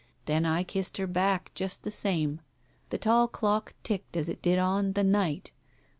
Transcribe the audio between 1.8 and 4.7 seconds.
the same. The tall clock ticked as it did